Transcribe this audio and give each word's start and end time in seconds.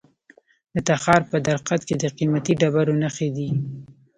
د 0.73 0.75
تخار 0.89 1.21
په 1.31 1.37
درقد 1.47 1.81
کې 1.87 1.95
د 2.03 2.05
قیمتي 2.17 2.53
ډبرو 2.61 2.99
نښې 3.03 3.29
دي. 3.37 3.49